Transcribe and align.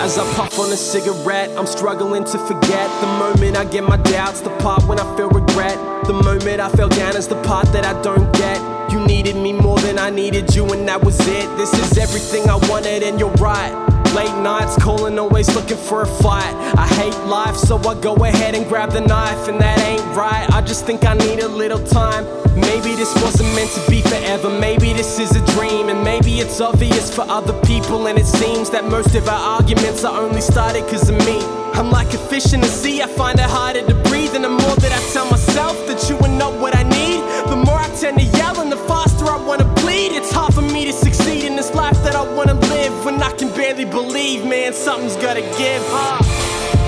As 0.00 0.18
I 0.18 0.24
puff 0.34 0.58
on 0.58 0.72
a 0.72 0.76
cigarette, 0.76 1.50
I'm 1.56 1.66
struggling 1.66 2.24
to 2.24 2.38
forget 2.38 2.88
the 3.00 3.06
moment 3.06 3.56
I 3.56 3.64
get 3.64 3.84
my 3.84 3.96
doubts, 3.96 4.40
the 4.40 4.50
part 4.58 4.84
when 4.84 4.98
I 4.98 5.16
feel 5.16 5.28
regret. 5.28 5.76
The 6.06 6.12
moment 6.12 6.60
I 6.60 6.68
fell 6.70 6.88
down 6.88 7.16
is 7.16 7.28
the 7.28 7.40
part 7.42 7.66
that 7.72 7.84
I 7.84 8.00
don't 8.02 8.32
get. 8.32 8.60
You 8.90 9.04
needed 9.06 9.36
me 9.36 9.52
more 9.52 9.78
than 9.78 9.98
I 9.98 10.10
needed 10.10 10.54
you, 10.54 10.66
and 10.72 10.88
that 10.88 11.04
was 11.04 11.18
it. 11.20 11.56
This 11.56 11.72
is 11.74 11.98
everything 11.98 12.48
I 12.48 12.56
wanted, 12.68 13.02
and 13.02 13.20
you're 13.20 13.32
right. 13.34 13.72
Late 14.14 14.36
nights 14.42 14.76
calling, 14.82 15.18
always 15.18 15.54
looking 15.54 15.76
for 15.76 16.02
a 16.02 16.06
fight. 16.06 16.54
I 16.76 16.86
hate 16.86 17.16
life, 17.26 17.56
so 17.56 17.78
I 17.78 17.94
go 18.00 18.14
ahead 18.16 18.54
and 18.54 18.66
grab 18.68 18.90
the 18.92 19.00
knife, 19.00 19.48
and 19.48 19.60
that 19.60 19.78
ain't 19.78 19.91
right. 20.16 20.48
I 20.50 20.60
just 20.60 20.84
think 20.84 21.04
I 21.04 21.14
need 21.14 21.40
a 21.40 21.48
little 21.48 21.84
time. 21.86 22.24
Maybe 22.54 22.94
this 22.94 23.14
wasn't 23.22 23.54
meant 23.54 23.70
to 23.70 23.90
be 23.90 24.02
forever. 24.02 24.50
Maybe 24.50 24.92
this 24.92 25.18
is 25.18 25.34
a 25.34 25.44
dream, 25.54 25.88
and 25.88 26.02
maybe 26.04 26.40
it's 26.40 26.60
obvious 26.60 27.14
for 27.14 27.22
other 27.22 27.58
people. 27.62 28.06
And 28.06 28.18
it 28.18 28.26
seems 28.26 28.70
that 28.70 28.84
most 28.84 29.14
of 29.14 29.28
our 29.28 29.56
arguments 29.56 30.04
are 30.04 30.20
only 30.20 30.40
started 30.40 30.84
because 30.84 31.08
of 31.08 31.16
me. 31.26 31.40
I'm 31.74 31.90
like 31.90 32.12
a 32.12 32.18
fish 32.18 32.52
in 32.52 32.60
the 32.60 32.66
sea, 32.66 33.00
I 33.00 33.06
find 33.06 33.38
it 33.38 33.48
harder 33.48 33.86
to 33.86 33.94
breathe. 34.10 34.34
And 34.34 34.44
the 34.44 34.50
more 34.50 34.76
that 34.76 34.92
I 34.92 35.12
tell 35.12 35.28
myself 35.30 35.76
that 35.86 36.08
you 36.08 36.16
are 36.18 36.36
not 36.36 36.52
what 36.60 36.76
I 36.76 36.82
need, 36.82 37.20
the 37.48 37.56
more 37.56 37.78
I 37.78 37.88
tend 37.96 38.18
to 38.18 38.24
yell, 38.38 38.60
and 38.60 38.70
the 38.70 38.76
faster 38.76 39.24
I 39.24 39.38
wanna 39.42 39.64
bleed. 39.80 40.12
It's 40.12 40.30
hard 40.30 40.52
for 40.54 40.62
me 40.62 40.84
to 40.84 40.92
succeed 40.92 41.44
in 41.44 41.56
this 41.56 41.74
life 41.74 41.96
that 42.04 42.14
I 42.14 42.24
wanna 42.36 42.54
live 42.54 43.04
when 43.04 43.22
I 43.22 43.32
can 43.32 43.48
barely 43.54 43.86
believe, 43.86 44.44
man, 44.44 44.74
something's 44.74 45.16
gotta 45.16 45.40
give, 45.40 45.82
huh? 45.86 46.20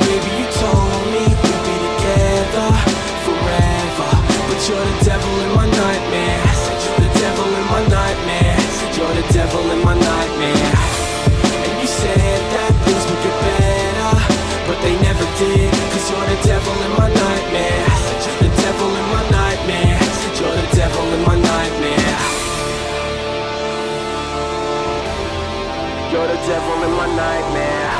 Baby, 0.00 0.42
you 0.42 0.50
told 0.58 0.81
You're 26.12 26.26
the 26.26 26.34
devil 26.34 26.84
in 26.84 26.90
my 26.90 27.06
nightmare. 27.16 27.90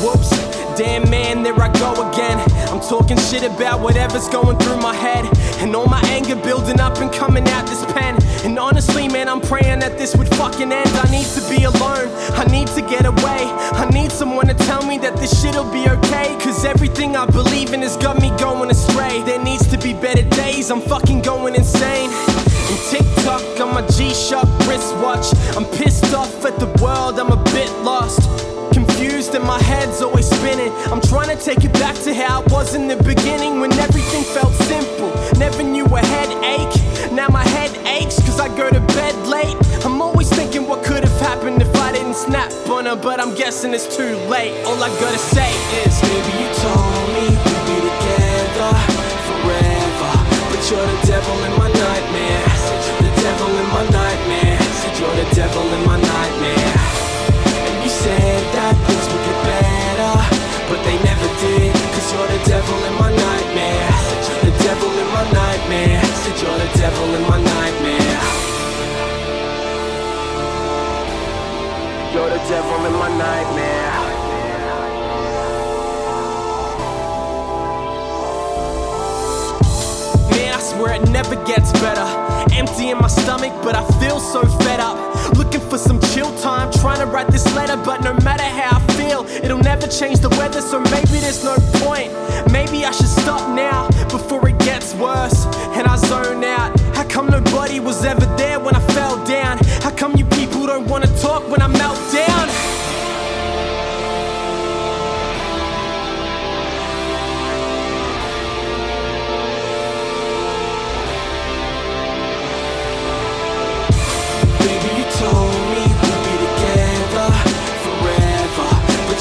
Whoops, 0.00 0.30
damn 0.78 1.10
man, 1.10 1.42
there 1.42 1.60
I 1.60 1.72
go 1.72 2.08
again. 2.08 2.38
I'm 2.70 2.78
talking 2.78 3.18
shit 3.18 3.42
about 3.42 3.80
whatever's 3.80 4.28
going 4.28 4.56
through 4.58 4.76
my 4.76 4.94
head. 4.94 5.26
And 5.58 5.74
all 5.74 5.86
my 5.86 6.00
anger 6.02 6.36
building 6.36 6.78
up 6.78 6.98
and 6.98 7.12
coming 7.12 7.48
out 7.48 7.66
this 7.66 7.84
pen. 7.86 8.14
And 8.44 8.58
honestly, 8.58 9.08
man, 9.08 9.28
I'm 9.28 9.40
praying 9.40 9.78
that 9.78 9.96
this 9.96 10.14
would 10.16 10.28
fucking 10.36 10.70
end. 10.70 10.90
I 10.90 11.10
need 11.10 11.26
to 11.28 11.40
be 11.48 11.64
alone, 11.64 12.08
I 12.36 12.44
need 12.50 12.68
to 12.68 12.82
get 12.82 13.06
away. 13.06 13.42
I 13.72 13.88
need 13.90 14.12
someone 14.12 14.46
to 14.48 14.54
tell 14.54 14.84
me 14.84 14.98
that 14.98 15.16
this 15.16 15.42
shit'll 15.42 15.70
be 15.72 15.88
okay. 15.88 16.36
Cause 16.44 16.64
everything 16.66 17.16
I 17.16 17.24
believe 17.24 17.72
in 17.72 17.80
has 17.80 17.96
got 17.96 18.20
me 18.20 18.28
going 18.36 18.70
astray. 18.70 19.22
There 19.22 19.42
needs 19.42 19.66
to 19.68 19.78
be 19.78 19.94
better 19.94 20.28
days, 20.28 20.70
I'm 20.70 20.82
fucking 20.82 21.22
going 21.22 21.54
insane. 21.54 22.10
And 22.10 22.78
TikTok 22.90 23.60
on 23.60 23.74
my 23.74 23.86
G-Shock 23.88 24.48
wristwatch. 24.68 25.26
I'm 25.56 25.64
pissed 25.78 26.12
off 26.12 26.44
at 26.44 26.58
the 26.58 26.68
world, 26.82 27.18
I'm 27.18 27.32
a 27.32 27.42
bit 27.44 27.70
lost. 27.82 28.20
Confused 28.74 29.34
and 29.34 29.44
my 29.44 29.60
head's 29.62 30.02
always 30.02 30.26
spinning. 30.28 30.72
I'm 30.92 31.00
trying 31.00 31.34
to 31.34 31.42
take 31.42 31.64
it 31.64 31.72
back 31.74 31.94
to 32.04 32.12
how 32.12 32.42
it 32.42 32.52
was 32.52 32.74
in 32.74 32.88
the 32.88 32.96
beginning 32.96 33.60
when 33.60 33.72
everything 33.72 34.03
I 38.44 38.48
go 38.60 38.68
to 38.68 38.80
bed 38.92 39.16
late. 39.24 39.56
I'm 39.88 40.02
always 40.02 40.28
thinking 40.28 40.68
what 40.68 40.84
could 40.84 41.00
have 41.00 41.20
happened 41.20 41.62
if 41.62 41.74
I 41.80 41.92
didn't 41.92 42.12
snap 42.12 42.52
on 42.68 42.84
her, 42.84 42.94
but 42.94 43.16
I'm 43.18 43.34
guessing 43.34 43.72
it's 43.72 43.88
too 43.88 44.20
late. 44.28 44.52
All 44.68 44.76
I 44.84 44.92
gotta 45.00 45.16
say 45.16 45.48
is, 45.80 45.96
maybe 46.04 46.32
you 46.36 46.48
told 46.60 47.08
me 47.16 47.24
we'd 47.24 47.64
be 47.72 47.78
together 47.88 48.72
forever. 49.24 50.12
But 50.52 50.60
you're 50.68 50.76
the 50.76 51.00
devil 51.08 51.36
in 51.48 51.56
my 51.56 51.72
nightmare. 51.72 52.44
The 53.00 53.12
devil 53.24 53.48
in 53.48 53.68
my 53.72 53.84
nightmare. 53.88 54.60
You're 55.00 55.16
the 55.24 55.28
devil 55.32 55.64
in 55.64 55.82
my 55.88 55.96
nightmare. 55.96 56.76
And 57.48 57.76
you 57.80 57.88
said 57.88 58.44
that 58.60 58.76
things 58.84 59.06
would 59.08 59.24
get 59.24 59.40
better, 59.40 60.14
but 60.68 60.84
they 60.84 61.00
never 61.00 61.28
did. 61.40 61.72
Cause 61.96 62.12
you're 62.12 62.28
the 62.28 62.40
devil 62.44 62.76
in 62.92 62.94
my 63.00 63.08
nightmare. 63.08 63.88
The 64.44 64.52
devil 64.60 64.92
in 65.00 65.08
my 65.16 65.24
nightmare. 65.32 66.04
You're 66.44 66.60
the 66.60 66.70
devil 66.76 67.08
in 67.14 67.22
my 67.24 67.40
nightmare. 67.40 67.93
Devil 72.48 72.84
in 72.84 72.92
my 72.92 73.08
nightmare. 73.08 73.92
Man, 80.30 80.52
I 80.52 80.60
swear 80.60 80.94
it 80.94 81.08
never 81.08 81.36
gets 81.46 81.72
better. 81.80 82.04
Empty 82.52 82.90
in 82.90 82.98
my 82.98 83.08
stomach, 83.08 83.52
but 83.62 83.74
I 83.74 83.82
feel 83.98 84.20
so 84.20 84.44
fed 84.64 84.80
up. 84.80 84.98
Looking 85.36 85.60
for 85.70 85.78
some 85.78 85.98
chill 86.12 86.36
time, 86.40 86.70
trying 86.72 87.00
to 87.00 87.06
write 87.06 87.28
this 87.28 87.46
letter, 87.56 87.76
but 87.82 88.02
no 88.02 88.12
matter 88.22 88.44
how 88.44 88.78
I 88.78 88.92
feel, 88.92 89.24
it'll 89.42 89.58
never 89.58 89.86
change 89.86 90.20
the 90.20 90.28
weather, 90.30 90.60
so 90.60 90.80
maybe 90.80 91.18
there's 91.24 91.42
no 91.42 91.56
point. 91.80 92.12
Maybe 92.52 92.84
I 92.84 92.92
should 92.92 93.08
stop 93.08 93.48
now 93.56 93.88
before 94.10 94.46
it 94.48 94.58
gets 94.58 94.94
worse 94.94 95.46
and 95.76 95.86
I 95.86 95.96
zone 95.96 96.44
out. 96.44 96.78
How 96.94 97.04
come 97.04 97.26
nobody 97.28 97.80
was 97.80 98.04
ever 98.04 98.26
there 98.36 98.60
when 98.60 98.76
I 98.76 98.83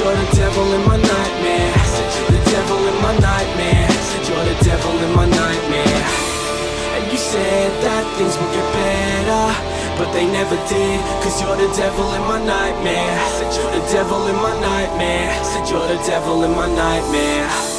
you're 0.00 0.14
the 0.14 0.36
devil 0.36 0.66
in 0.72 0.82
my 0.86 0.96
nightmare. 0.96 1.72
The 2.28 2.42
devil 2.50 2.80
in 2.88 2.96
my 3.02 3.14
nightmare. 3.18 3.88
You're 4.28 4.44
the 4.44 4.58
devil 4.64 4.92
in 5.00 5.12
my 5.14 5.26
nightmare. 5.26 6.02
And 6.96 7.12
you 7.12 7.18
said 7.18 7.70
that 7.82 8.04
things 8.16 8.36
would 8.36 8.52
get 8.52 8.68
better. 8.76 9.46
But 9.96 10.12
they 10.12 10.26
never 10.26 10.56
did, 10.68 11.00
cause 11.22 11.40
you're 11.40 11.56
the 11.56 11.72
devil 11.74 12.12
in 12.12 12.22
my 12.28 12.38
nightmare. 12.44 13.16
Said 13.40 13.52
you're 13.56 13.72
the 13.72 13.86
devil 13.92 14.26
in 14.26 14.36
my 14.36 14.52
nightmare. 14.60 15.32
Said 15.44 15.68
you're 15.70 15.88
the 15.88 16.02
devil 16.04 16.44
in 16.44 16.50
my 16.50 16.68
nightmare. 16.68 17.75